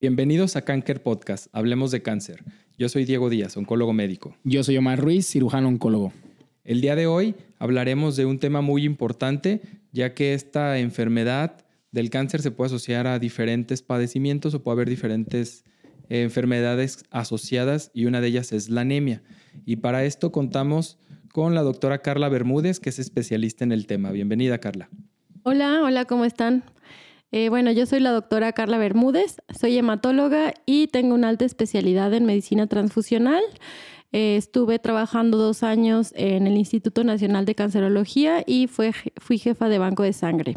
[0.00, 2.44] Bienvenidos a Cancer Podcast, Hablemos de Cáncer.
[2.78, 4.36] Yo soy Diego Díaz, oncólogo médico.
[4.44, 6.12] Yo soy Omar Ruiz, cirujano oncólogo.
[6.62, 12.10] El día de hoy hablaremos de un tema muy importante, ya que esta enfermedad del
[12.10, 15.64] cáncer se puede asociar a diferentes padecimientos o puede haber diferentes
[16.08, 19.24] eh, enfermedades asociadas y una de ellas es la anemia.
[19.66, 21.00] Y para esto contamos
[21.32, 24.12] con la doctora Carla Bermúdez, que es especialista en el tema.
[24.12, 24.90] Bienvenida, Carla.
[25.42, 26.62] Hola, hola, ¿cómo están?
[27.30, 32.14] Eh, bueno, yo soy la doctora Carla Bermúdez, soy hematóloga y tengo una alta especialidad
[32.14, 33.42] en medicina transfusional.
[34.12, 39.78] Eh, estuve trabajando dos años en el Instituto Nacional de Cancerología y fui jefa de
[39.78, 40.54] banco de sangre.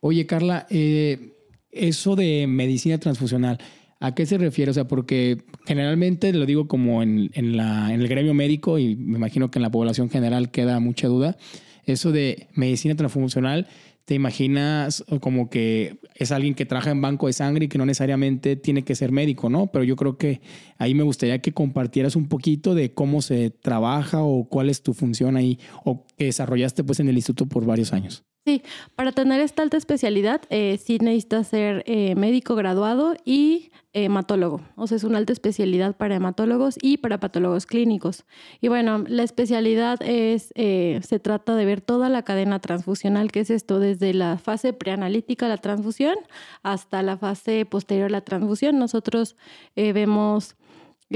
[0.00, 1.34] Oye, Carla, eh,
[1.70, 3.58] eso de medicina transfusional,
[4.00, 4.72] ¿a qué se refiere?
[4.72, 9.52] O sea, porque generalmente lo digo como en, en el gremio médico y me imagino
[9.52, 11.36] que en la población general queda mucha duda.
[11.84, 13.68] Eso de medicina transfusional
[14.04, 17.86] te imaginas como que es alguien que trabaja en banco de sangre y que no
[17.86, 19.68] necesariamente tiene que ser médico, ¿no?
[19.68, 20.40] Pero yo creo que
[20.78, 24.94] ahí me gustaría que compartieras un poquito de cómo se trabaja o cuál es tu
[24.94, 28.24] función ahí o que desarrollaste pues en el instituto por varios años.
[28.44, 28.62] Sí,
[28.96, 34.62] para tener esta alta especialidad eh, sí necesitas ser eh, médico graduado y hematólogo.
[34.76, 38.24] O sea, es una alta especialidad para hematólogos y para patólogos clínicos.
[38.60, 43.40] Y bueno, la especialidad es, eh, se trata de ver toda la cadena transfusional, que
[43.40, 46.16] es esto, desde la fase preanalítica, la transfusión,
[46.62, 48.78] hasta la fase posterior la transfusión.
[48.78, 49.36] Nosotros
[49.76, 50.56] eh, vemos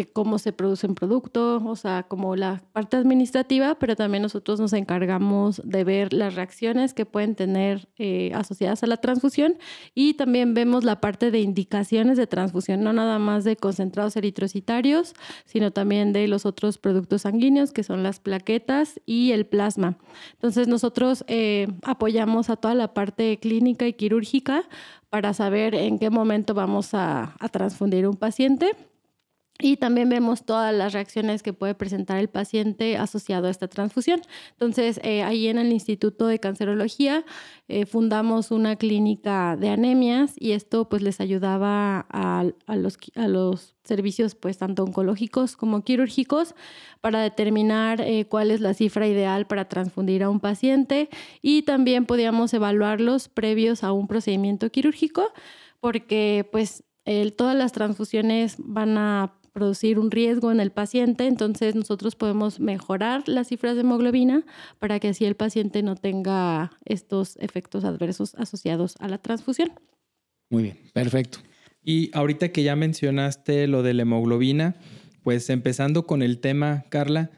[0.04, 4.72] cómo se produce un producto, o sea, como la parte administrativa, pero también nosotros nos
[4.74, 9.54] encargamos de ver las reacciones que pueden tener eh, asociadas a la transfusión
[9.94, 15.14] y también vemos la parte de indicaciones de transfusión, no nada más de concentrados eritrocitarios,
[15.44, 19.96] sino también de los otros productos sanguíneos, que son las plaquetas y el plasma.
[20.34, 24.64] Entonces nosotros eh, apoyamos a toda la parte clínica y quirúrgica
[25.10, 28.72] para saber en qué momento vamos a, a transfundir un paciente
[29.58, 34.20] y también vemos todas las reacciones que puede presentar el paciente asociado a esta transfusión.
[34.52, 37.24] Entonces, eh, ahí en el Instituto de Cancerología
[37.68, 42.44] eh, fundamos una clínica de anemias y esto pues les ayudaba a,
[42.76, 46.54] los, a los servicios pues tanto oncológicos como quirúrgicos
[47.00, 51.08] para determinar eh, cuál es la cifra ideal para transfundir a un paciente
[51.40, 55.32] y también podíamos evaluarlos previos a un procedimiento quirúrgico
[55.80, 56.82] porque pues
[57.36, 63.26] todas las transfusiones van a producir un riesgo en el paciente, entonces nosotros podemos mejorar
[63.26, 64.44] las cifras de hemoglobina
[64.78, 69.72] para que así el paciente no tenga estos efectos adversos asociados a la transfusión.
[70.50, 71.38] Muy bien, perfecto.
[71.82, 74.76] Y ahorita que ya mencionaste lo de la hemoglobina,
[75.22, 77.30] pues empezando con el tema, Carla,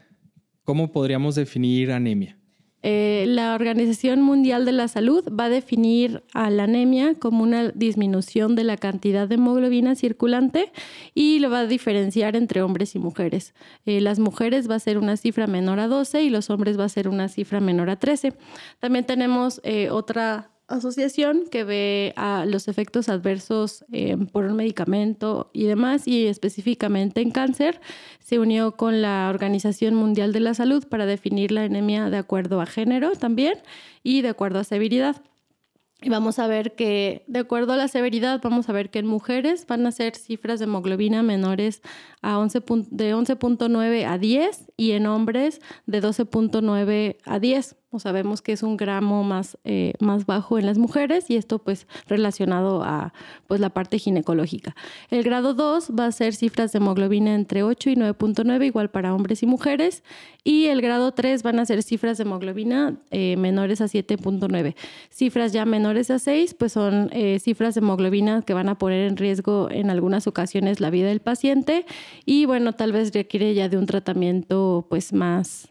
[0.65, 2.38] ¿cómo podríamos definir anemia?
[2.81, 7.69] Eh, la Organización Mundial de la Salud va a definir a la anemia como una
[7.69, 10.71] disminución de la cantidad de hemoglobina circulante
[11.13, 13.53] y lo va a diferenciar entre hombres y mujeres.
[13.85, 16.85] Eh, las mujeres va a ser una cifra menor a 12 y los hombres va
[16.85, 18.33] a ser una cifra menor a 13.
[18.79, 25.49] También tenemos eh, otra asociación que ve a los efectos adversos eh, por un medicamento
[25.53, 27.81] y demás, y específicamente en cáncer,
[28.19, 32.61] se unió con la Organización Mundial de la Salud para definir la anemia de acuerdo
[32.61, 33.55] a género también
[34.03, 35.21] y de acuerdo a severidad.
[36.01, 39.05] Y vamos a ver que, de acuerdo a la severidad, vamos a ver que en
[39.05, 41.81] mujeres van a ser cifras de hemoglobina menores
[42.21, 42.59] a 11
[42.89, 48.77] de 11.9 a 10 y en hombres de 12.9 a 10 sabemos que es un
[48.77, 53.13] gramo más, eh, más bajo en las mujeres y esto pues relacionado a
[53.47, 54.75] pues la parte ginecológica.
[55.09, 59.15] El grado 2 va a ser cifras de hemoglobina entre 8 y 9.9 igual para
[59.15, 60.03] hombres y mujeres
[60.43, 64.75] y el grado 3 van a ser cifras de hemoglobina eh, menores a 7.9.
[65.09, 69.07] Cifras ya menores a 6 pues son eh, cifras de hemoglobina que van a poner
[69.07, 71.87] en riesgo en algunas ocasiones la vida del paciente
[72.23, 75.69] y bueno tal vez requiere ya de un tratamiento pues más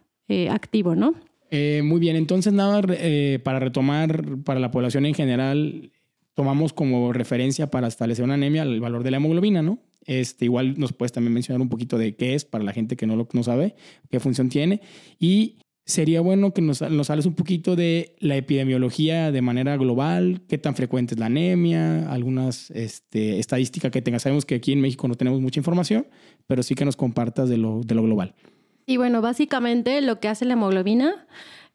[0.51, 1.15] activo, ¿no?
[1.51, 5.93] Eh, muy bien, entonces nada, eh, para retomar, para la población en general,
[6.35, 9.79] tomamos como referencia para establecer una anemia el valor de la hemoglobina, ¿no?
[10.05, 13.07] Este, igual nos puedes también mencionar un poquito de qué es para la gente que
[13.07, 13.75] no lo no sabe,
[14.11, 14.81] qué función tiene.
[15.19, 20.43] Y sería bueno que nos, nos hables un poquito de la epidemiología de manera global,
[20.47, 24.23] qué tan frecuente es la anemia, algunas este, estadísticas que tengas.
[24.23, 26.07] Sabemos que aquí en México no tenemos mucha información,
[26.47, 28.35] pero sí que nos compartas de lo, de lo global.
[28.89, 31.27] Y bueno, básicamente lo que hace la hemoglobina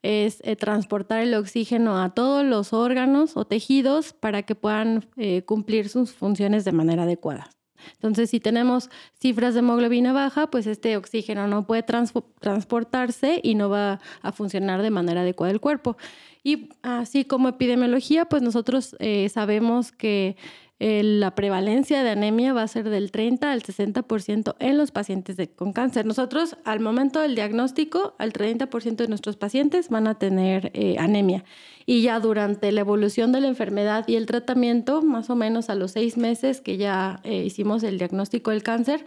[0.02, 5.44] es eh, transportar el oxígeno a todos los órganos o tejidos para que puedan eh,
[5.44, 7.52] cumplir sus funciones de manera adecuada.
[7.94, 8.90] Entonces, si tenemos
[9.20, 14.82] cifras de hemoglobina baja, pues este oxígeno no puede transportarse y no va a funcionar
[14.82, 15.98] de manera adecuada el cuerpo.
[16.44, 20.36] Y así como epidemiología, pues nosotros eh, sabemos que
[20.86, 25.72] la prevalencia de anemia va a ser del 30 al 60% en los pacientes con
[25.72, 26.06] cáncer.
[26.06, 31.46] Nosotros, al momento del diagnóstico, al 30% de nuestros pacientes van a tener eh, anemia.
[31.86, 35.76] Y ya durante la evolución de la enfermedad y el tratamiento, más o menos a
[35.76, 39.06] los seis meses que ya eh, hicimos el diagnóstico del cáncer,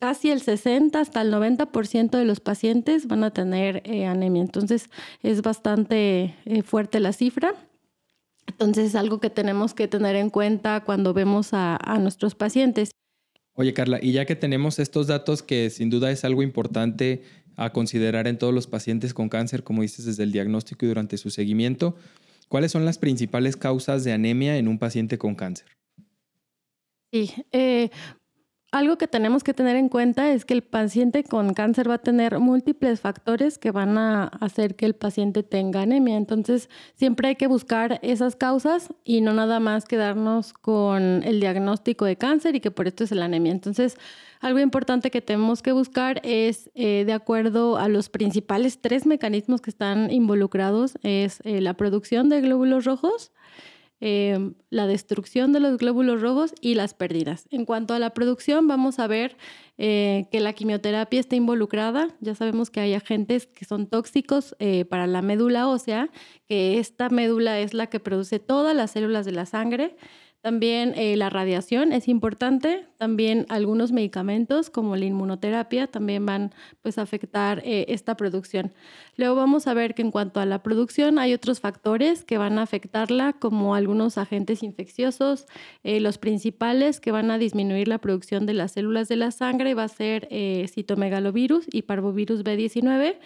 [0.00, 4.42] casi el 60 hasta el 90% de los pacientes van a tener eh, anemia.
[4.42, 4.90] Entonces
[5.22, 7.54] es bastante fuerte la cifra.
[8.46, 12.90] Entonces es algo que tenemos que tener en cuenta cuando vemos a, nuestros pacientes.
[13.54, 17.22] Oye, Carla, y ya que tenemos estos datos que sin duda es algo importante
[17.56, 21.16] a considerar en todos los pacientes con cáncer, como dices, desde el diagnóstico y durante
[21.16, 21.96] su seguimiento,
[22.48, 25.66] ¿cuáles son las principales causas de anemia en un paciente con cáncer?
[27.12, 27.90] Sí, eh,
[28.76, 31.98] algo que tenemos que tener en cuenta es que el paciente con cáncer va a
[31.98, 36.16] tener múltiples factores que van a hacer que el paciente tenga anemia.
[36.16, 42.04] Entonces, siempre hay que buscar esas causas y no nada más quedarnos con el diagnóstico
[42.04, 43.52] de cáncer y que por esto es la anemia.
[43.52, 43.96] Entonces,
[44.40, 49.60] algo importante que tenemos que buscar es, eh, de acuerdo a los principales tres mecanismos
[49.60, 53.32] que están involucrados, es eh, la producción de glóbulos rojos,
[53.98, 57.48] Em, la destrucción de los glóbulos rojos y las pérdidas.
[57.50, 59.38] En cuanto a la producción, vamos a ver
[59.78, 62.08] eh, que la quimioterapia está involucrada.
[62.20, 66.10] Ya sabemos que hay agentes que son tóxicos eh, para la médula ósea,
[66.46, 69.96] que esta médula es la que produce todas las células de la sangre.
[70.46, 76.98] También eh, la radiación es importante, también algunos medicamentos como la inmunoterapia también van pues,
[76.98, 78.72] a afectar eh, esta producción.
[79.16, 82.60] Luego vamos a ver que en cuanto a la producción hay otros factores que van
[82.60, 85.46] a afectarla como algunos agentes infecciosos.
[85.82, 89.74] Eh, los principales que van a disminuir la producción de las células de la sangre
[89.74, 90.28] va a ser
[90.68, 93.16] citomegalovirus y parvovirus B19.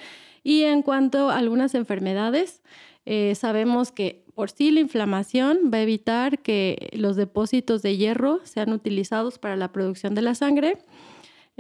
[0.43, 2.62] Y en cuanto a algunas enfermedades,
[3.34, 8.72] sabemos que por sí, la inflamación va a evitar que los depósitos de hierro sean
[8.72, 10.78] utilizados para la producción de la sangre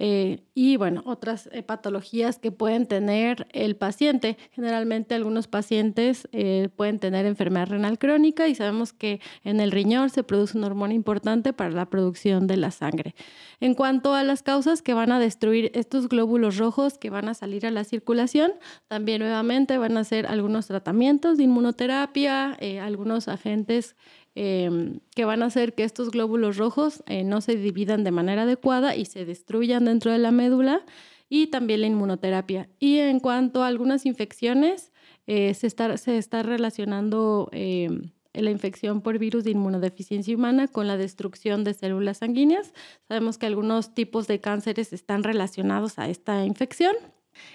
[0.02, 4.38] eh, y bueno, otras eh, patologías que pueden tener el paciente.
[4.50, 10.08] Generalmente algunos pacientes eh, pueden tener enfermedad renal crónica y sabemos que en el riñón
[10.08, 13.14] se produce una hormona importante para la producción de la sangre.
[13.60, 17.34] En cuanto a las causas que van a destruir estos glóbulos rojos que van a
[17.34, 18.52] salir a la circulación,
[18.88, 23.96] también nuevamente van a ser algunos tratamientos de inmunoterapia, algunos agentes
[24.36, 28.42] Em, que van a hacer que estos glóbulos rojos eh, no se dividan de manera
[28.42, 30.84] adecuada y se destruyan dentro de la médula
[31.28, 32.68] y también la inmunoterapia.
[32.78, 34.92] Y en cuanto a algunas infecciones,
[35.26, 40.86] eh, se, está, se está relacionando em, la infección por virus de inmunodeficiencia humana con
[40.86, 42.72] la destrucción de células sanguíneas.
[43.08, 46.94] Sabemos que algunos tipos de cánceres están relacionados a esta infección.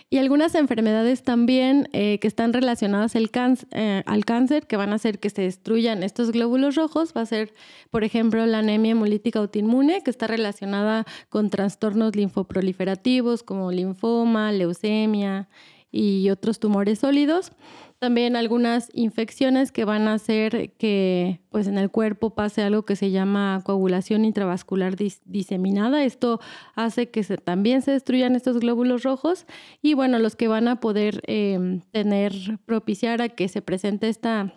[0.10, 5.20] Y algunas enfermedades también eh, que están relacionadas eh, al cáncer, que van a hacer
[5.20, 7.54] que se destruyan estos glóbulos rojos, va a ser,
[7.90, 15.48] por ejemplo, la anemia hemolítica autoinmune, que está relacionada con trastornos linfoproliferativos como linfoma, leucemia
[15.92, 17.52] y otros tumores sólidos.
[18.00, 22.96] También algunas infecciones que van a hacer que pues, en el cuerpo pase algo que
[22.96, 26.04] se llama coagulación intravascular diseminada.
[26.04, 26.42] Esto
[26.75, 29.46] hace que también se destruyan estos glóbulos rojos
[29.82, 32.34] y bueno, los que van a poder em, tener,
[32.65, 34.54] propiciar a que se presente esta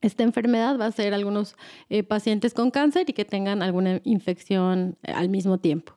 [0.00, 1.56] esta enfermedad va a ser algunos
[1.88, 5.94] eh, pacientes con cáncer y que tengan alguna infección eh, al mismo tiempo.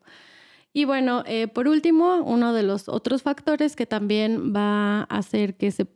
[0.74, 5.56] Y bueno, eh, por último, uno de los otros factores que también va a hacer
[5.56, 5.88] que se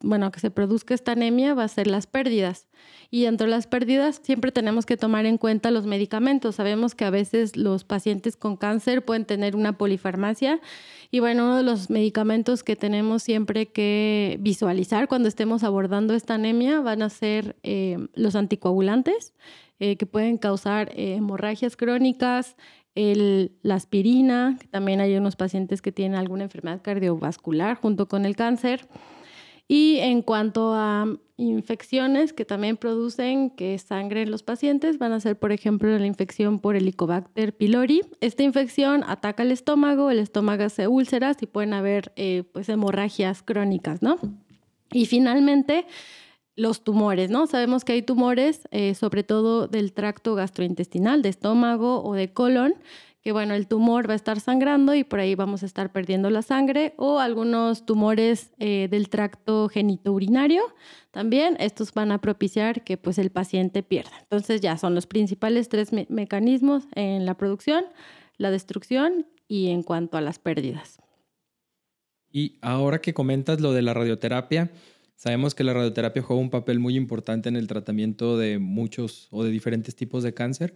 [0.00, 2.68] bueno, que se produzca esta anemia va a ser las pérdidas.
[3.10, 6.56] Y entre las pérdidas siempre tenemos que tomar en cuenta los medicamentos.
[6.56, 10.60] Sabemos que a veces los pacientes con cáncer pueden tener una polifarmacia
[11.10, 16.34] y bueno, uno de los medicamentos que tenemos siempre que visualizar cuando estemos abordando esta
[16.34, 19.32] anemia van a ser eh, los anticoagulantes
[19.78, 22.56] eh, que pueden causar hemorragias crónicas,
[23.62, 28.34] la aspirina, que también hay unos pacientes que tienen alguna enfermedad cardiovascular junto con el
[28.34, 28.88] cáncer.
[29.68, 35.20] Y en cuanto a infecciones que también producen que sangre en los pacientes, van a
[35.20, 38.02] ser, por ejemplo, la infección por Helicobacter pylori.
[38.20, 43.42] Esta infección ataca el estómago, el estómago hace úlceras y pueden haber eh, pues, hemorragias
[43.42, 44.18] crónicas, ¿no?
[44.92, 45.86] Y finalmente,
[46.56, 47.46] los tumores, ¿no?
[47.46, 52.74] Sabemos que hay tumores, eh, sobre todo del tracto gastrointestinal, de estómago o de colon,
[53.20, 56.30] que bueno, el tumor va a estar sangrando y por ahí vamos a estar perdiendo
[56.30, 60.62] la sangre o algunos tumores eh, del tracto genitourinario
[61.16, 64.12] también estos van a propiciar que pues el paciente pierda.
[64.20, 67.86] Entonces ya son los principales tres mecanismos en la producción,
[68.36, 71.00] la destrucción y en cuanto a las pérdidas.
[72.30, 74.70] Y ahora que comentas lo de la radioterapia,
[75.16, 79.44] Sabemos que la radioterapia juega un papel muy importante en el tratamiento de muchos o
[79.44, 80.74] de diferentes tipos de cáncer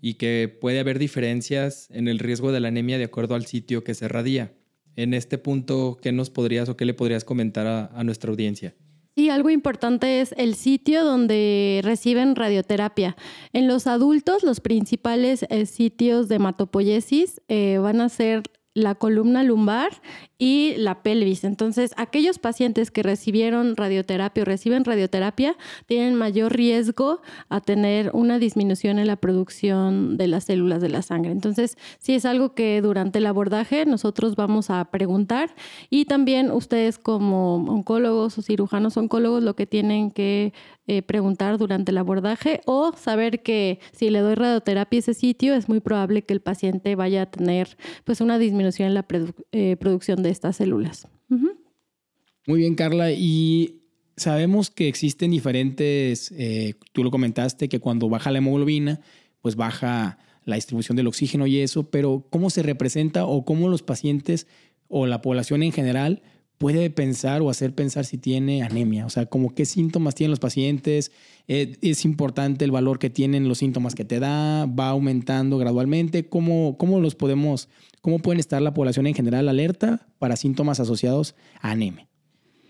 [0.00, 3.84] y que puede haber diferencias en el riesgo de la anemia de acuerdo al sitio
[3.84, 4.52] que se radia.
[4.96, 8.74] En este punto, ¿qué nos podrías o qué le podrías comentar a, a nuestra audiencia?
[9.16, 13.16] Sí, algo importante es el sitio donde reciben radioterapia.
[13.52, 18.42] En los adultos, los principales eh, sitios de hematopoiesis eh, van a ser
[18.74, 20.00] la columna lumbar
[20.38, 21.44] y la pelvis.
[21.44, 28.38] Entonces, aquellos pacientes que recibieron radioterapia o reciben radioterapia tienen mayor riesgo a tener una
[28.38, 31.32] disminución en la producción de las células de la sangre.
[31.32, 35.54] Entonces, sí es algo que durante el abordaje nosotros vamos a preguntar
[35.90, 40.52] y también ustedes como oncólogos o cirujanos oncólogos lo que tienen que
[40.92, 45.54] eh, preguntar durante el abordaje o saber que si le doy radioterapia a ese sitio
[45.54, 49.06] es muy probable que el paciente vaya a tener pues una disminución en la
[49.52, 51.06] eh, producción de estas células.
[51.28, 53.12] Muy bien, Carla.
[53.12, 53.84] Y
[54.16, 59.00] sabemos que existen diferentes, eh, tú lo comentaste, que cuando baja la hemoglobina,
[59.42, 63.84] pues baja la distribución del oxígeno y eso, pero ¿cómo se representa o cómo los
[63.84, 64.48] pacientes
[64.88, 66.20] o la población en general
[66.60, 69.06] puede pensar o hacer pensar si tiene anemia?
[69.06, 71.10] O sea, como qué síntomas tienen los pacientes,
[71.48, 76.28] eh, es importante el valor que tienen los síntomas que te da, va aumentando gradualmente,
[76.28, 77.70] ¿cómo, cómo los podemos,
[78.02, 82.06] cómo pueden estar la población en general alerta para síntomas asociados a anemia?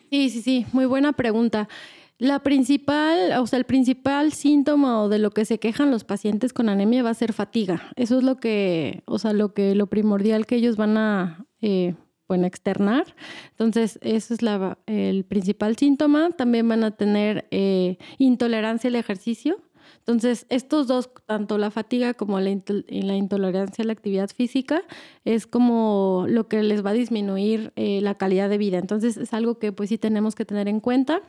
[0.09, 1.68] Sí, sí, sí, muy buena pregunta.
[2.16, 6.52] La principal, o sea, el principal síntoma o de lo que se quejan los pacientes
[6.52, 7.90] con anemia va a ser fatiga.
[7.97, 11.94] Eso es lo que, o sea, lo que, lo primordial que ellos van a eh,
[12.30, 13.16] pueden externar.
[13.50, 16.30] Entonces, ese es la, el principal síntoma.
[16.30, 19.58] También van a tener eh, intolerancia al ejercicio.
[19.99, 22.56] Entonces, estos dos, tanto la fatiga como la,
[22.87, 24.82] la, intolerancia a la actividad física,
[25.25, 28.78] es como lo que les va a disminuir eh, la calidad de vida.
[28.78, 31.22] Entonces, es algo que pues sí tenemos que tener en cuenta.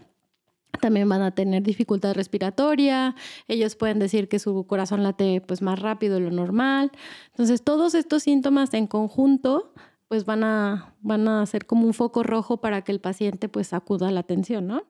[0.82, 3.16] También van a tener dificultad respiratoria,
[3.48, 6.92] ellos pueden decir que su corazón late pues más rápido de lo normal.
[7.32, 9.74] Entonces, todos estos síntomas en conjunto
[10.12, 13.72] pues van a, van a ser como un foco rojo para que el paciente pues
[13.72, 14.84] acuda a la atención, ¿no?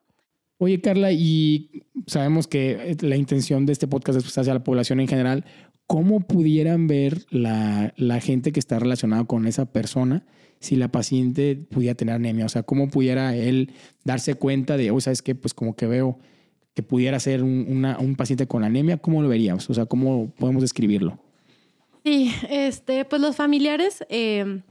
[0.58, 4.98] Oye, Carla, y sabemos que la intención de este podcast es pues, hacia la población
[4.98, 5.44] en general.
[5.86, 10.26] ¿Cómo pudieran ver la, la gente que está relacionada con esa persona
[10.58, 12.46] si la paciente pudiera tener anemia?
[12.46, 13.70] O sea, ¿cómo pudiera él
[14.02, 15.36] darse cuenta de, o oh, ¿sabes qué?
[15.36, 16.18] Pues como que veo
[16.74, 19.70] que pudiera ser un, una, un paciente con anemia, ¿cómo lo veríamos?
[19.70, 21.20] O sea, ¿cómo podemos describirlo?
[22.04, 24.04] Sí, este, pues los familiares...
[24.08, 24.62] Eh,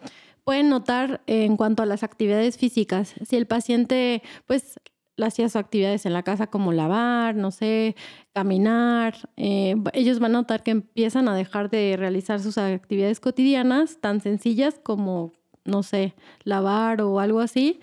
[0.43, 3.13] pueden notar en cuanto a las actividades físicas.
[3.25, 4.79] Si el paciente, pues,
[5.23, 7.95] hacía sus actividades en la casa como lavar, no sé,
[8.33, 13.99] caminar, eh, ellos van a notar que empiezan a dejar de realizar sus actividades cotidianas
[13.99, 15.33] tan sencillas como,
[15.65, 17.79] no sé, lavar o algo así.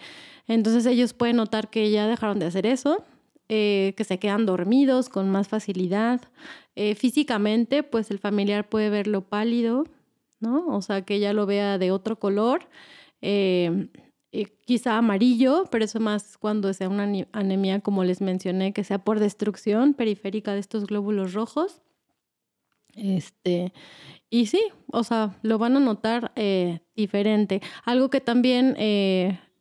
[0.46, 3.04] Entonces ellos pueden notar que ya dejaron de hacer eso,
[3.48, 6.20] eh, que se quedan dormidos con más facilidad.
[6.76, 9.84] Eh, físicamente, pues el familiar puede verlo pálido,
[10.40, 10.66] ¿no?
[10.68, 12.68] O sea, que ella lo vea de otro color,
[13.20, 13.88] eh,
[14.32, 18.98] eh, quizá amarillo, pero eso más cuando sea una anemia, como les mencioné, que sea
[18.98, 21.80] por destrucción periférica de estos glóbulos rojos.
[22.94, 23.72] Este,
[24.28, 27.60] y sí, o sea, lo van a notar eh, diferente.
[27.84, 28.74] Algo que también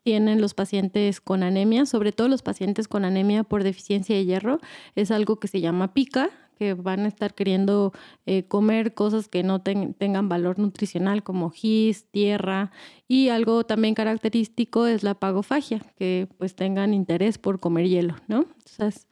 [0.03, 4.59] tienen los pacientes con anemia, sobre todo los pacientes con anemia por deficiencia de hierro,
[4.95, 7.93] es algo que se llama pica, que van a estar queriendo
[8.25, 12.71] eh, comer cosas que no tengan valor nutricional como gis, tierra
[13.07, 18.45] y algo también característico es la pagofagia, que pues tengan interés por comer hielo, ¿no?
[18.57, 19.07] Entonces,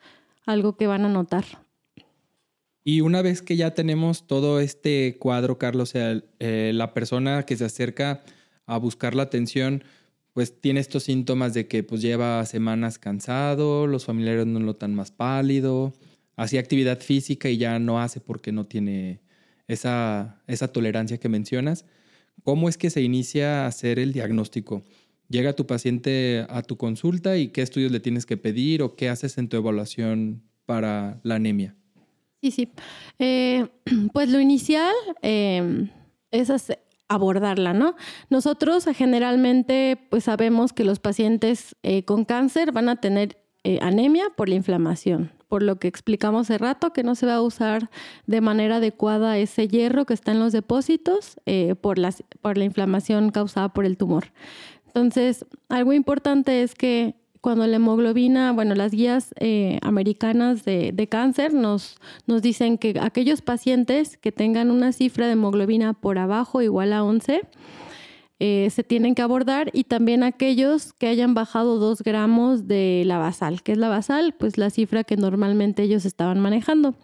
[0.46, 1.46] algo que van a notar.
[2.84, 7.58] Y una vez que ya tenemos todo este cuadro, Carlos, o eh, la persona que
[7.58, 8.24] se acerca
[8.68, 9.84] a buscar la atención,
[10.34, 14.94] pues tiene estos síntomas de que pues lleva semanas cansado, los familiares no lo tan
[14.94, 15.94] más pálido,
[16.36, 19.22] hacía actividad física y ya no hace porque no tiene
[19.68, 21.86] esa, esa tolerancia que mencionas.
[22.44, 24.84] ¿Cómo es que se inicia a hacer el diagnóstico?
[25.30, 29.10] Llega tu paciente a tu consulta y qué estudios le tienes que pedir o qué
[29.10, 31.76] haces en tu evaluación para la anemia.
[32.42, 32.70] Sí, sí.
[33.18, 33.68] Eh,
[34.14, 35.90] pues lo inicial eh,
[36.32, 36.52] es
[37.08, 37.96] abordarla, ¿no?
[38.30, 43.45] Nosotros generalmente pues sabemos que los pacientes eh, con cáncer van a tener
[43.82, 47.42] anemia por la inflamación por lo que explicamos hace rato, que no se va a
[47.42, 47.90] usar
[48.28, 51.98] de manera adecuada ese hierro que está en los depósitos eh, por,
[52.42, 54.34] por la inflamación causada por el tumor.
[54.88, 61.08] Entonces, algo importante es que cuando la hemoglobina, bueno, las guías eh, americanas de, de,
[61.08, 66.62] cáncer nos, nos dicen que aquellos pacientes que tengan una cifra de hemoglobina por abajo
[66.64, 67.42] igual a 11,
[68.40, 73.18] eh, se tienen que abordar y también aquellos que hayan bajado dos gramos de la
[73.18, 73.64] basal.
[73.64, 74.34] ¿Qué es la basal?
[74.38, 76.96] Pues la cifra que normalmente ellos estaban manejando.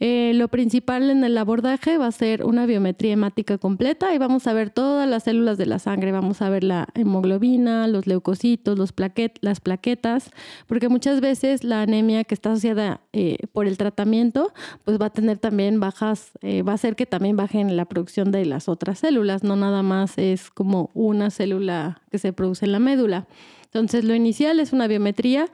[0.00, 4.46] Eh, lo principal en el abordaje va a ser una biometría hemática completa y vamos
[4.46, 6.10] a ver todas las células de la sangre.
[6.10, 8.92] Vamos a ver la hemoglobina, los leucocitos, los
[9.40, 10.30] las plaquetas,
[10.66, 14.52] porque muchas veces la anemia que está asociada eh, por el tratamiento,
[14.84, 18.32] pues va a tener también bajas, eh, va a hacer que también bajen la producción
[18.32, 19.44] de las otras células.
[19.44, 23.26] No nada más es como una célula que se produce en la médula.
[23.74, 25.48] Entonces, lo inicial es una biometría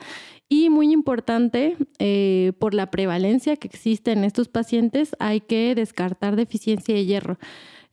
[0.52, 6.35] y muy importante, eh, por la prevalencia que existe en estos pacientes, hay que descartar
[6.35, 7.38] deficiencia de hierro.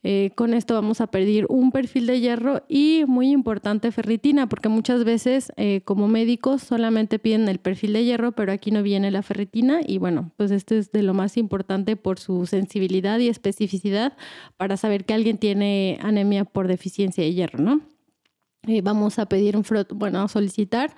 [0.02, 4.70] Eh, con esto vamos a pedir un perfil de hierro y muy importante ferritina, porque
[4.70, 9.12] muchas veces eh, como médicos solamente piden el perfil de hierro, pero aquí no viene
[9.12, 13.30] la ferritina y bueno, pues esto es de lo más importante por su sensibilidad y
[13.30, 14.18] especificidad
[14.58, 17.82] para saber que alguien tiene anemia por deficiencia de hierro, ¿no?
[18.84, 20.94] vamos a pedir un frot, bueno, a solicitar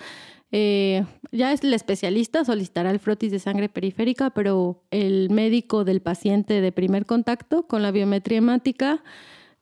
[0.51, 6.01] eh, ya es el especialista, solicitará el frotis de sangre periférica, pero el médico del
[6.01, 9.03] paciente de primer contacto con la biometría hemática,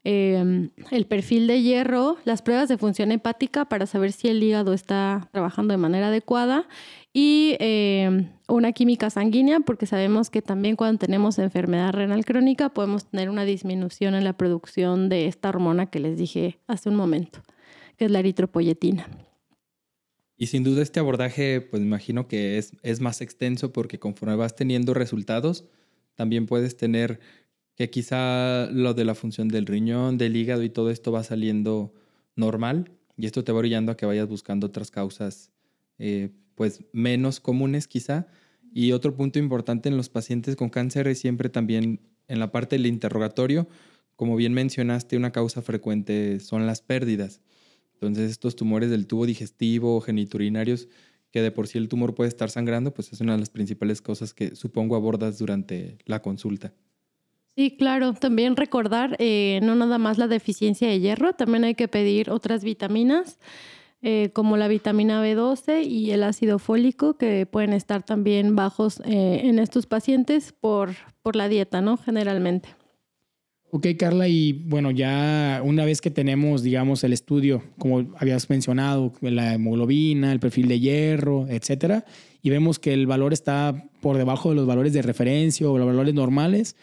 [0.05, 4.73] em, el perfil de hierro, las pruebas de función hepática para saber si el hígado
[4.73, 6.67] está trabajando de manera adecuada
[7.11, 13.05] y em, una química sanguínea, porque sabemos que también cuando tenemos enfermedad renal crónica podemos
[13.05, 17.41] tener una disminución en la producción de esta hormona que les dije hace un momento,
[17.97, 19.26] que es la eritropoyetina.
[20.37, 24.55] Y sin duda este abordaje, pues imagino que es, es más extenso porque conforme vas
[24.55, 25.65] teniendo resultados,
[26.15, 27.19] también puedes tener
[27.75, 31.93] que quizá lo de la función del riñón, del hígado y todo esto va saliendo
[32.35, 35.51] normal y esto te va orillando a que vayas buscando otras causas
[35.97, 38.27] eh, pues menos comunes quizá.
[38.73, 42.75] Y otro punto importante en los pacientes con cáncer es siempre también en la parte
[42.75, 43.67] del interrogatorio,
[44.15, 47.39] como bien mencionaste, una causa frecuente son las pérdidas.
[48.01, 50.87] Entonces, estos tumores del tubo digestivo, geniturinarios,
[51.31, 54.01] que de por sí el tumor puede estar sangrando, pues es una de las principales
[54.01, 56.73] cosas que supongo abordas durante la consulta.
[57.55, 58.13] Sí, claro.
[58.13, 62.63] También recordar, eh, no nada más la deficiencia de hierro, también hay que pedir otras
[62.63, 63.39] vitaminas,
[64.03, 69.41] eh, como la vitamina B12 y el ácido fólico, que pueden estar también bajos eh,
[69.45, 70.91] en estos pacientes por,
[71.23, 71.97] por la dieta, ¿no?
[71.97, 72.69] Generalmente.
[73.69, 79.11] Ok, Carla, y bueno, ya una vez que tenemos, digamos, el estudio, como habías mencionado,
[79.19, 82.05] la hemoglobina, el perfil de hierro, etcétera,
[82.41, 85.85] y vemos que el valor está por debajo de los valores de referencia o los
[85.85, 86.77] valores normales,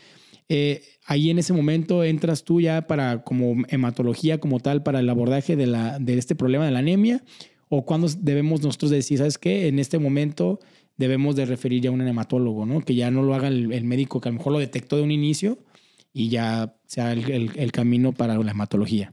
[0.50, 5.08] eh, ahí en ese momento entras tú ya para como hematología como tal para el
[5.08, 7.24] abordaje de, la, de este problema de la anemia,
[7.70, 9.68] o cuando debemos nosotros decir, ¿sabes qué?
[9.68, 10.60] En este momento
[10.98, 12.82] debemos de referir ya a un hematólogo, ¿no?
[12.82, 15.02] Que ya no lo haga el, el médico que a lo mejor lo detectó de
[15.02, 15.56] un inicio
[16.14, 19.12] y ya sea el, camino para la hematología.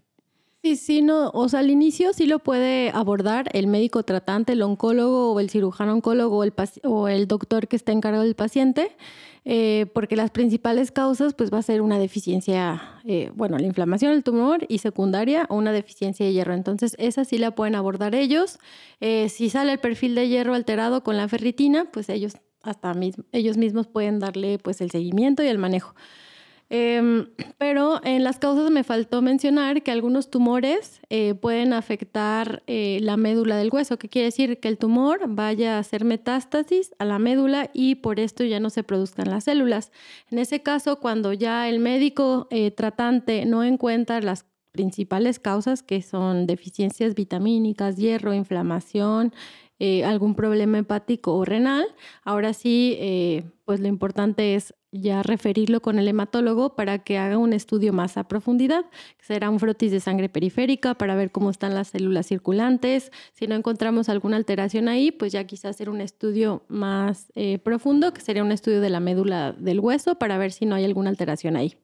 [0.64, 4.62] Sí, sí, no, o sea, al inicio sí lo puede abordar el médico tratante, el
[4.62, 8.96] oncólogo o el cirujano oncólogo o el, o el doctor que está encargado del paciente,
[9.44, 14.12] eh, porque las principales causas pues va a ser una deficiencia, eh, bueno, la inflamación
[14.12, 16.54] del tumor y secundaria o una deficiencia de hierro.
[16.54, 18.60] Entonces, esa sí la pueden abordar ellos.
[19.00, 22.94] Eh, si sale el perfil de hierro alterado con la ferritina, pues ellos hasta
[23.32, 25.96] ellos mismos pueden darle pues el seguimiento y el manejo.
[26.74, 33.00] Em, pero en las causas me faltó mencionar que algunos tumores eh, pueden afectar eh,
[33.02, 37.04] la médula del hueso, que quiere decir que el tumor vaya a hacer metástasis a
[37.04, 39.92] la médula y por esto ya no se produzcan las células.
[40.30, 46.02] En ese caso, cuando ya el médico eh, tratante no encuentra las principales causas, que
[46.02, 49.34] son deficiencias vitamínicas, hierro, inflamación,
[50.06, 51.88] algún problema hepático o renal,
[52.24, 57.54] ahora sí, pues lo importante es ya referirlo con el hematólogo para que haga un
[57.54, 58.86] estudio más a profundidad,
[59.18, 63.12] que será un frotis de sangre periférica para ver cómo están las células circulantes.
[63.34, 68.14] Si no encontramos alguna alteración ahí, pues ya quizás hacer un estudio más eh, profundo,
[68.14, 71.10] que sería un estudio de la médula del hueso para ver si no hay alguna
[71.10, 71.76] alteración ahí.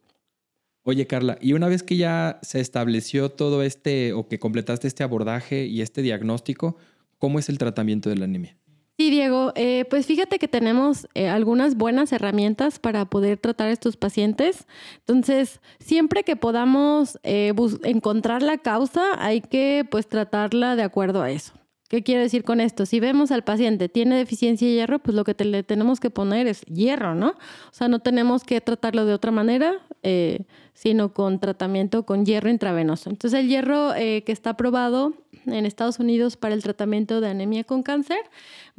[0.84, 5.04] Oye, Carla, y una vez que ya se estableció todo este o que completaste este
[5.04, 6.78] abordaje y este diagnóstico,
[7.17, 8.57] ¿cómo es el tratamiento de la anemia?
[8.99, 13.71] Sí, Diego, eh, pues fíjate que tenemos eh, algunas buenas herramientas para poder tratar a
[13.71, 14.65] estos pacientes.
[15.01, 21.29] Entonces, siempre que podamos eh, encontrar la causa, hay que pues tratarla de acuerdo a
[21.29, 21.53] eso.
[21.88, 22.86] ¿Qué quiero decir con esto?
[22.86, 26.45] Si vemos al paciente tiene deficiencia de hierro, pues lo que le tenemos que poner
[26.45, 27.30] es hierro, ¿no?
[27.30, 30.41] O sea, no tenemos que tratarlo de otra manera, eh,
[30.73, 33.10] sino con tratamiento con hierro intravenoso.
[33.10, 35.13] Entonces, el hierro eh, que está aprobado
[35.45, 38.19] en Estados Unidos para el tratamiento de anemia con cáncer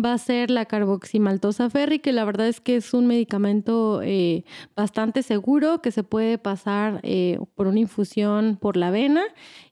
[0.03, 4.44] va a ser la carboximaltosa ferri, que la verdad es que es un medicamento eh,
[4.77, 7.01] bastante seguro, que se puede pasar
[7.55, 9.23] por una infusión por la vena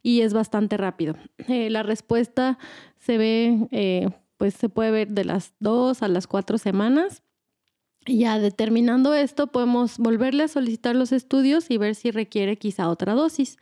[0.03, 1.17] y es bastante rápido.
[1.47, 2.59] la respuesta
[3.07, 7.23] se ve, eh, pues se puede ver de las dos a las cuatro semanas.
[8.05, 13.15] Ya determinando esto, podemos volverle a solicitar los estudios y ver si requiere quizá otra
[13.15, 13.59] dosis.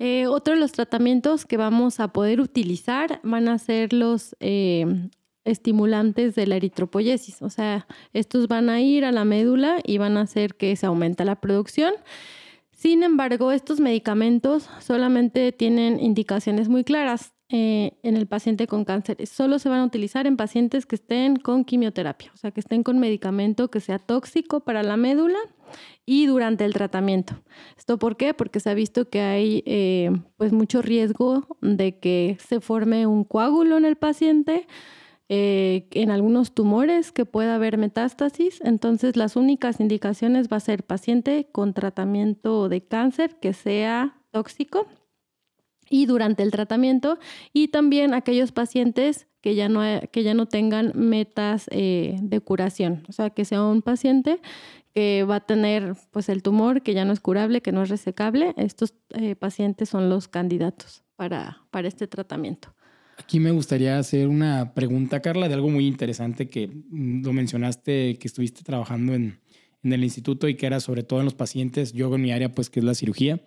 [0.00, 5.08] Eh, otro de los tratamientos que vamos a poder utilizar van a ser los eh,
[5.44, 7.42] estimulantes de la eritropoyesis.
[7.42, 10.86] O sea, estos van a ir a la médula y van a hacer que se
[10.86, 11.94] aumente la producción.
[12.72, 17.33] Sin embargo, estos medicamentos solamente tienen indicaciones muy claras.
[17.56, 19.24] Eh, en el paciente con cáncer.
[19.28, 22.82] Solo se van a utilizar en pacientes que estén con quimioterapia, o sea, que estén
[22.82, 25.38] con medicamento que sea tóxico para la médula
[26.04, 27.44] y durante el tratamiento.
[27.78, 28.34] ¿Esto por qué?
[28.34, 33.22] Porque se ha visto que hay eh, pues mucho riesgo de que se forme un
[33.22, 34.66] coágulo en el paciente,
[35.28, 38.60] eh, en algunos tumores que pueda haber metástasis.
[38.64, 44.88] Entonces, las únicas indicaciones va a ser paciente con tratamiento de cáncer que sea tóxico
[45.88, 47.18] y durante el tratamiento
[47.52, 53.02] y también aquellos pacientes que ya no, que ya no tengan metas eh, de curación,
[53.08, 54.40] o sea, que sea un paciente
[54.94, 57.88] que va a tener pues el tumor que ya no es curable, que no es
[57.88, 62.74] resecable, estos eh, pacientes son los candidatos para, para este tratamiento.
[63.18, 68.16] Aquí me gustaría hacer una pregunta, Carla, de algo muy interesante que mm, lo mencionaste,
[68.18, 69.38] que estuviste trabajando en,
[69.82, 72.50] en el instituto y que era sobre todo en los pacientes, yo en mi área,
[72.50, 73.40] pues que es la cirugía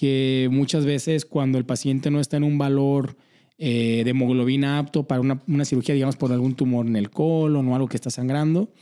[0.00, 3.18] que muchas veces cuando el paciente no está en un valor
[3.58, 7.68] eh, de hemoglobina apto para una, una, cirugía, digamos, por algún tumor en el colon
[7.68, 8.72] o algo que está sangrando,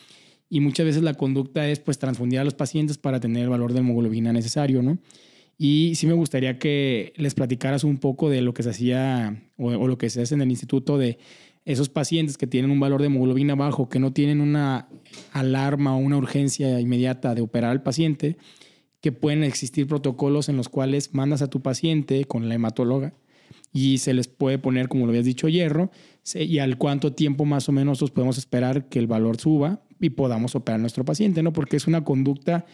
[0.49, 3.73] y muchas veces la conducta es pues transfundir a los pacientes para tener el valor
[3.73, 4.99] de hemoglobina necesario, ¿no?
[5.59, 9.71] Y sí me gustaría que les platicaras un poco de lo que se hacía o,
[9.73, 11.19] o lo que se hace en el instituto de
[11.65, 14.89] esos pacientes que tienen un valor de hemoglobina bajo, que no tienen una
[15.33, 18.37] alarma o una urgencia inmediata de operar al paciente,
[19.01, 23.15] que pueden existir protocolos en los cuales mandas a tu paciente con la hematóloga
[23.73, 25.91] y se les puede poner, como lo habías dicho, hierro,
[26.35, 30.11] y al cuánto tiempo más o menos nosotros podemos esperar que el valor suba y
[30.11, 31.53] podamos operar a nuestro paciente, ¿no?
[31.53, 32.67] Porque es una conducta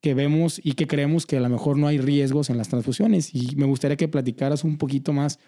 [0.00, 3.34] que vemos y que creemos que a lo mejor no hay riesgos en las transfusiones.
[3.34, 5.38] Y me gustaría que platicaras un poquito más,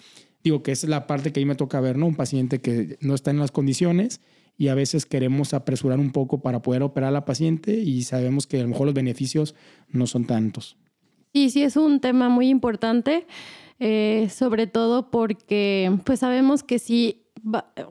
[0.43, 2.07] digo que es la parte que a mí me toca ver, ¿no?
[2.07, 4.21] Un paciente que no está en las condiciones
[4.61, 8.47] y a veces queremos apresurar un poco para poder operar a la paciente y sabemos
[8.47, 9.55] que a lo mejor los beneficios
[9.89, 10.77] no son tantos.
[11.33, 13.27] Sí, sí, es un tema muy importante,
[13.79, 17.23] eh, sobre todo porque pues sabemos que si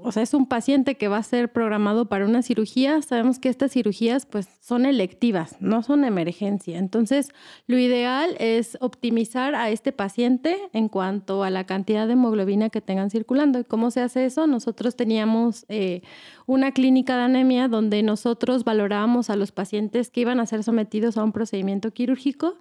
[0.02, 3.50] o sea, es un paciente que va a ser programado para una cirugía, sabemos que
[3.50, 6.78] estas cirugías pues son electivas, no son emergencia.
[6.78, 7.30] Entonces,
[7.68, 12.82] lo ideal es optimizar a este paciente en cuanto a la cantidad de hemoglobina que
[12.82, 13.60] tengan circulando.
[13.60, 14.48] ¿Y cómo se hace eso?
[14.48, 16.02] Nosotros teníamos eh,
[16.46, 21.18] una clínica de anemia donde nosotros valorábamos a los pacientes que iban a ser sometidos
[21.18, 22.58] a un procedimiento quirúrgico,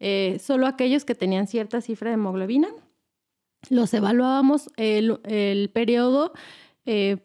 [0.00, 2.68] eh, solo aquellos que tenían cierta cifra de hemoglobina
[3.70, 6.32] los evaluábamos el, el periodo
[6.86, 7.18] eh,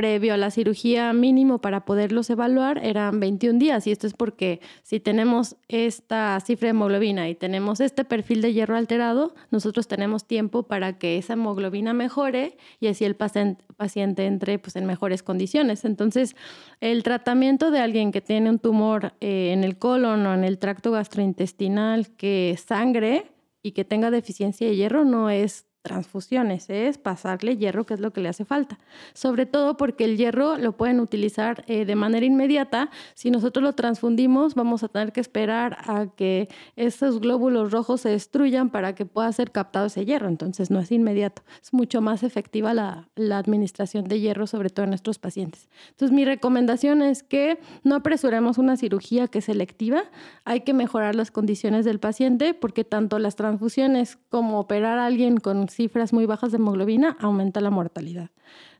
[0.00, 4.62] previo a la cirugía mínimo para poderlos evaluar eran 21 días y esto es porque
[4.82, 10.26] si tenemos esta cifra de hemoglobina y tenemos este perfil de hierro alterado, nosotros tenemos
[10.26, 15.84] tiempo para que esa hemoglobina mejore y así el paciente, entre pues, en mejores condiciones.
[15.84, 16.34] Entonces,
[16.80, 20.58] el tratamiento de alguien que tiene un tumor eh, en el colon o en el
[20.58, 23.26] tracto gastrointestinal que sangre
[23.62, 28.12] y que tenga deficiencia de hierro no es transfusiones, es pasarle hierro, que es lo
[28.12, 28.78] que le hace falta.
[29.14, 32.90] Sobre todo porque el hierro lo pueden utilizar eh, de manera inmediata.
[33.14, 38.10] Si nosotros lo transfundimos, vamos a tener que esperar a que esos glóbulos rojos se
[38.10, 40.28] destruyan para que pueda ser captado ese hierro.
[40.28, 41.42] Entonces no es inmediato.
[41.62, 45.68] Es mucho más efectiva la, la administración de hierro, sobre todo en nuestros pacientes.
[45.90, 50.02] Entonces mi recomendación es que no apresuremos una cirugía que es selectiva.
[50.44, 55.38] Hay que mejorar las condiciones del paciente porque tanto las transfusiones como operar a alguien
[55.38, 58.30] con cifras muy bajas de hemoglobina, aumenta la mortalidad.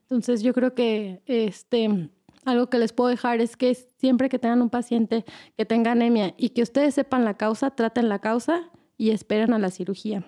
[0.02, 2.10] Entonces yo creo que este,
[2.44, 5.24] algo que les puedo dejar es que siempre que tengan un paciente
[5.56, 9.58] que tenga anemia y que ustedes sepan la causa, traten la causa y esperen a
[9.58, 10.24] la cirugía.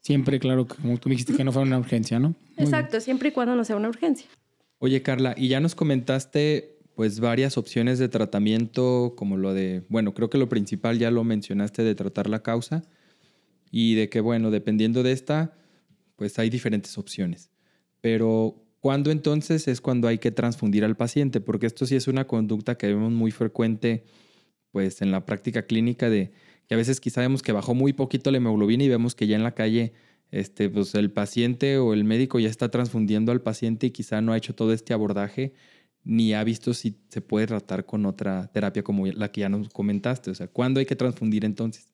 [0.00, 2.34] Siempre, claro, como tú dijiste, que no fuera una urgencia, ¿no?
[2.56, 4.28] Exacto, siempre y cuando no sea una urgencia.
[4.78, 10.14] Oye, Carla, y ya nos comentaste pues varias opciones de tratamiento, como lo de, bueno,
[10.14, 12.84] creo que lo principal ya lo mencionaste de tratar la causa
[13.70, 15.54] y de que, bueno, dependiendo de esta,
[16.16, 17.50] pues hay diferentes opciones.
[18.00, 21.40] pero ¿cuándo entonces es cuando hay que transfundir al paciente?
[21.40, 24.04] Porque esto sí es una conducta que vemos muy frecuente
[24.72, 26.32] pues en la práctica clínica de
[26.68, 29.36] que a veces quizá vemos que bajó muy poquito la hemoglobina y vemos que ya
[29.36, 29.94] en la calle
[30.30, 34.32] este, pues el paciente o el médico ya está transfundiendo al paciente y quizá no
[34.32, 35.54] ha hecho todo este abordaje
[36.02, 39.68] ni ha visto si se puede tratar con otra terapia como la que ya nos
[39.70, 40.30] comentaste.
[40.30, 41.93] O sea, ¿cuándo hay que transfundir entonces?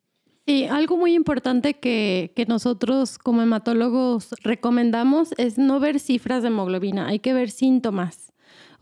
[0.50, 6.48] Sí, algo muy importante que, que, nosotros como hematólogos recomendamos es no ver cifras de
[6.48, 8.32] hemoglobina, hay que ver síntomas.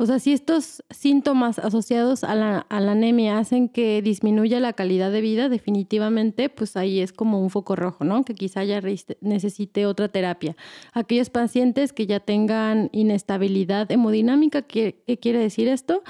[0.01, 5.21] O sea, si estos síntomas asociados a la, anemia hacen que disminuya la calidad de
[5.21, 8.25] vida, definitivamente, pues ahí es como un foco rojo, ¿no?
[8.25, 8.81] Que quizá ya
[9.21, 10.57] necesite otra terapia.
[10.93, 16.05] Aquellos pacientes que ya tengan inestabilidad hemodinámica, ¿qué, qué quiere decir esto?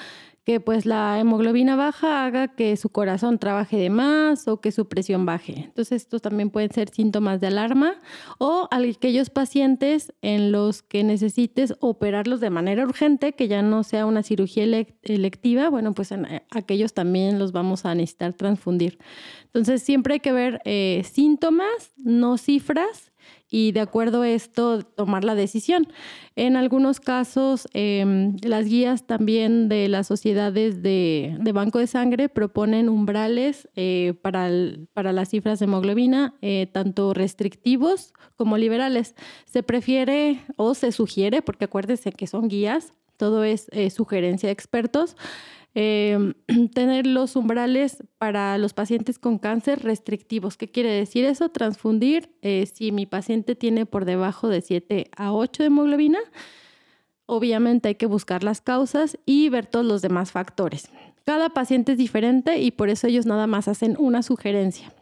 [0.48, 4.88] Que pues la hemoglobina baja haga que su corazón trabaje de más o que su
[4.88, 5.64] presión baje.
[5.66, 7.96] Entonces estos también pueden ser síntomas de alarma
[8.38, 14.06] o aquellos pacientes en los que necesites operarlos de manera urgente, que ya no sea
[14.06, 14.64] una cirugía
[15.02, 18.98] electiva, bueno, pues eh, aquellos también los vamos a necesitar transfundir.
[19.44, 23.08] Entonces siempre hay que ver eh, síntomas, no cifras
[23.50, 25.88] y de acuerdo a esto tomar la decisión.
[26.36, 32.88] En algunos casos, em, las guías también de las sociedades de, banco de sangre proponen
[32.88, 34.50] umbrales eh, para,
[34.92, 39.14] para, las cifras de hemoglobina, eh, tanto restrictivos como liberales.
[39.46, 44.52] Se prefiere o se sugiere, porque acuérdense que son guías, todo es eh, sugerencia de
[44.52, 45.16] expertos,
[45.74, 46.35] Em,
[46.74, 50.57] tener los umbrales para los pacientes con cáncer restrictivos.
[50.57, 51.50] ¿Qué quiere decir eso?
[51.50, 56.18] Transfundir eh, si mi paciente tiene por debajo de 7 a 8 de hemoglobina.
[57.26, 60.90] Obviamente hay que buscar las causas y ver todos los demás factores.
[61.24, 64.94] Cada paciente es diferente y por eso ellos nada más hacen una sugerencia.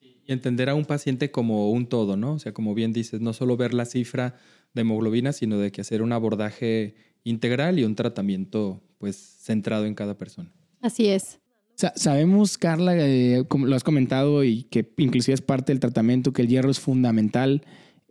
[0.00, 2.34] Y entender a un paciente como un todo, ¿no?
[2.34, 4.36] O sea, como bien dices, no solo ver la cifra
[4.72, 6.94] de hemoglobina, sino de que hacer un abordaje
[7.26, 10.50] integral y un tratamiento pues centrado en cada persona.
[10.80, 11.40] Así es.
[11.74, 16.42] sabemos, Carla, eh, como lo has comentado y que inclusive es parte del tratamiento, que
[16.42, 17.62] el hierro es fundamental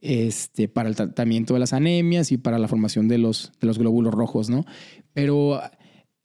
[0.01, 3.80] este, para el tratamiento de las anemias y para la formación de los, de los
[3.80, 4.65] glóbulos rojos, ¿no?
[5.13, 5.62] Pero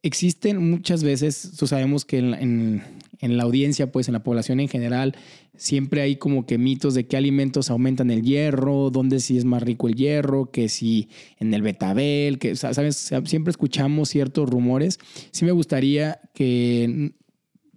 [0.03, 2.83] existen muchas veces, sabemos que en, en
[3.21, 5.15] la audiencia, pues en la población en general,
[5.57, 9.63] siempre hay como que mitos de qué alimentos aumentan el hierro, dónde sí es más
[9.63, 12.97] rico el hierro, que si en el betabel, que, ¿sabes?
[13.25, 14.99] Siempre escuchamos ciertos rumores.
[15.33, 17.13] Sí me gustaría que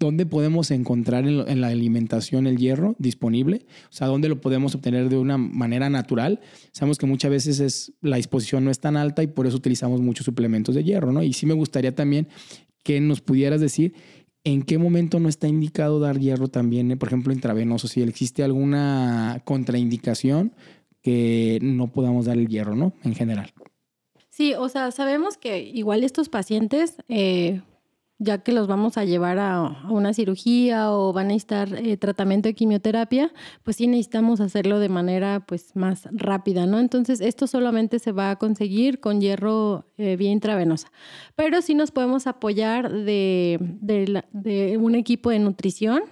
[0.03, 3.65] ¿dónde podemos encontrar en, la alimentación el hierro disponible?
[3.85, 6.41] O sea, ¿dónde lo podemos obtener de una manera natural?
[6.71, 10.01] Sabemos que muchas veces es, la disposición no es tan alta y por eso utilizamos
[10.01, 11.23] muchos suplementos de hierro, ¿no?
[11.23, 12.27] Y sí me gustaría también
[12.83, 13.93] que nos pudieras decir
[14.45, 17.87] ¿En qué momento no está indicado dar hierro también, eh, por ejemplo, intravenoso?
[17.87, 20.53] Si existe alguna contraindicación
[21.01, 22.93] que no podamos dar el hierro, ¿no?
[23.03, 23.53] En general.
[24.29, 27.61] Sí, o sea, sabemos que igual estos pacientes eh,
[28.23, 32.47] ya que los vamos a llevar a, una cirugía o van a necesitar eh, tratamiento
[32.47, 33.31] de quimioterapia,
[33.63, 36.79] pues sí necesitamos hacerlo de manera pues más rápida, ¿no?
[36.79, 40.91] Entonces esto solamente se va a conseguir con hierro eh, vía intravenosa,
[41.35, 46.03] pero sí nos podemos apoyar de, de, un equipo de nutrición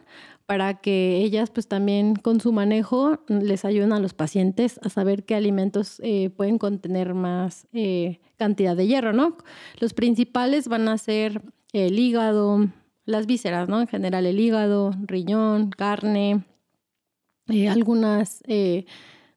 [0.45, 5.23] para que ellas pues también con su manejo les ayuden a los pacientes a saber
[5.23, 7.67] qué alimentos eh, pueden contener más
[8.37, 9.37] cantidad de hierro, ¿no?
[9.79, 12.67] Los principales van a ser el hígado,
[13.05, 13.81] las vísceras, ¿no?
[13.81, 16.43] En general el hígado, riñón, carne,
[17.47, 18.85] eh, algunas eh,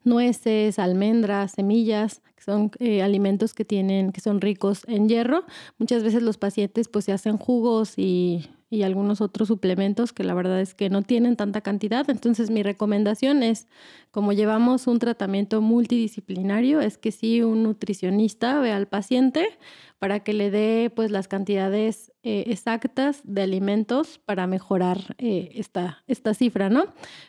[0.05, 5.45] nueces, almendras, semillas, que son eh, alimentos que tienen, que son ricos en hierro.
[5.79, 10.35] Muchas veces los pacientes pues se hacen jugos y, y algunos otros suplementos que la
[10.35, 12.09] verdad es que no tienen tanta cantidad.
[12.11, 13.69] Entonces mi recomendación es,
[14.11, 19.49] como llevamos un tratamiento multidisciplinario, es que si un nutricionista vea al paciente
[19.99, 26.03] para que le dé pues las cantidades eh, exactas de alimentos para mejorar eh, esta,
[26.07, 26.87] esta cifra, ¿no?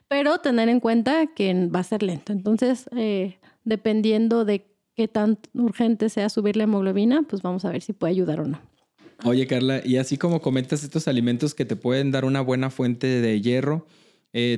[0.08, 2.34] Pero tener en cuenta que va a ser lento.
[2.34, 7.82] Entonces, eh, dependiendo de qué tan urgente sea subir la hemoglobina, pues vamos a ver
[7.82, 8.75] si puede ayudar o no.
[9.24, 13.08] Oye, Carla, y así como comentas estos alimentos que te pueden dar una buena fuente
[13.08, 13.88] de hierro,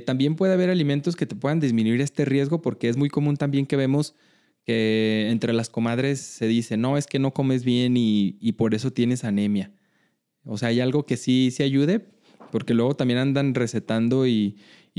[0.05, 3.67] también puede haber alimentos que te puedan disminuir este riesgo porque es muy común también
[3.67, 4.15] que vemos
[4.67, 8.91] que entre las comadres se dice, no, es que no comes bien y, por eso
[8.91, 9.71] tienes anemia.
[10.43, 12.05] O sea, hay algo que sí, sí ayude,
[12.51, 14.57] porque luego también andan recetando y,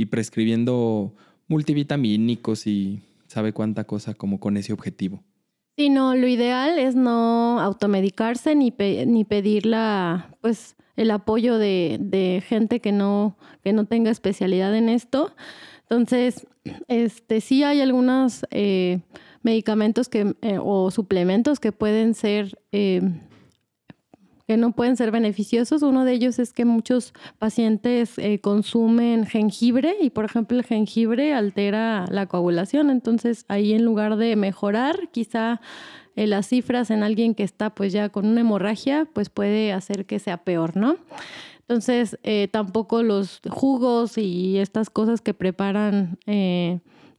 [0.08, 1.14] prescribiendo
[1.48, 5.22] multivitamínicos y sabe cuánta cosa como con ese objetivo.
[5.78, 8.74] Sí, no, lo ideal es no automedicarse ni,
[9.06, 14.88] ni pedir la, pues, el apoyo de, gente que no, que no tenga especialidad en
[14.88, 15.36] esto.
[15.82, 16.48] Entonces,
[16.88, 18.44] este, sí hay algunas...
[18.50, 19.00] Eh,
[19.42, 23.00] medicamentos que, eh, o suplementos que pueden ser eh,
[24.48, 25.82] que no pueden ser beneficiosos.
[25.82, 31.34] Uno de ellos es que muchos pacientes eh, consumen jengibre y, por ejemplo, el jengibre
[31.34, 32.88] altera la coagulación.
[32.88, 35.60] Entonces, ahí en lugar de mejorar, quizá
[36.16, 40.06] eh, las cifras en alguien que está pues ya con una hemorragia, pues puede hacer
[40.06, 40.96] que sea peor, ¿no?
[41.60, 46.16] Entonces, eh, tampoco los jugos y estas cosas que preparan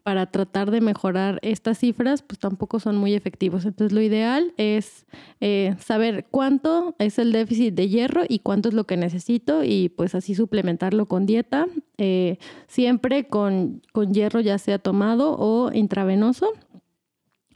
[0.03, 3.65] para tratar de mejorar estas cifras, pues tampoco son muy efectivos.
[3.65, 5.05] Entonces lo ideal es
[5.41, 9.89] eh, saber cuánto es el déficit de hierro y cuánto es lo que necesito y
[9.89, 16.53] pues así suplementarlo con dieta, eh, siempre con, con hierro ya sea tomado o intravenoso.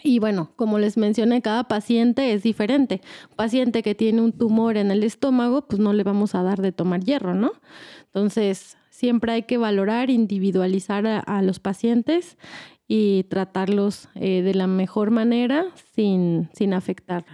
[0.05, 3.01] Y bueno, como les mencioné, cada paciente es diferente.
[3.37, 6.73] Paciente que tiene un tumor en el estómago, pues no le vamos a dar de
[6.73, 7.53] tomar hierro, ¿no?
[8.07, 12.37] Entonces, siempre hay que valorar, individualizar a, los pacientes
[12.87, 17.25] y tratarlos eh, de la mejor manera sin, sin afectar,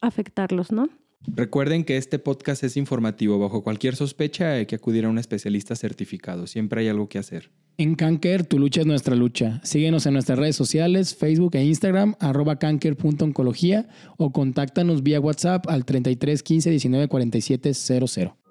[0.00, 0.88] afectarlos, ¿no?
[1.26, 3.38] Recuerden que este podcast es informativo.
[3.38, 6.46] Bajo cualquier sospecha hay que acudir a un especialista certificado.
[6.46, 7.50] Siempre hay algo que hacer.
[7.78, 9.60] En Canker, tu lucha es nuestra lucha.
[9.62, 15.84] Síguenos en nuestras redes sociales, Facebook e Instagram, arroba canker.oncología o contáctanos vía WhatsApp al
[15.84, 18.43] 33 15 19 47 00.